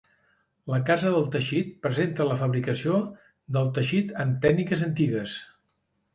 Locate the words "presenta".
1.87-2.27